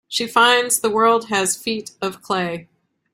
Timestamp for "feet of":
1.55-2.23